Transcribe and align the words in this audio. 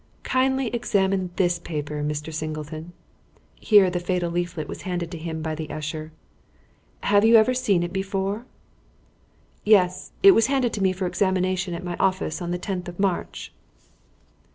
"Kindly 0.23 0.69
examine 0.69 1.29
this 1.35 1.59
paper, 1.59 2.01
Mr. 2.03 2.33
Singleton" 2.33 2.91
(here 3.59 3.91
the 3.91 3.99
fatal 3.99 4.31
leaflet 4.31 4.67
was 4.67 4.81
handed 4.81 5.11
to 5.11 5.17
him 5.19 5.43
by 5.43 5.53
the 5.53 5.69
usher); 5.69 6.11
"have 7.01 7.23
you 7.23 7.35
ever 7.35 7.53
seen 7.53 7.83
it 7.83 7.93
before?" 7.93 8.47
"Yes. 9.63 10.11
It 10.23 10.31
was 10.31 10.47
handed 10.47 10.73
to 10.73 10.81
me 10.81 10.91
for 10.91 11.05
examination 11.05 11.75
at 11.75 11.83
my 11.83 11.95
office 11.97 12.41
on 12.41 12.49
the 12.49 12.57
tenth 12.57 12.87
of 12.87 12.99
March." 12.99 13.53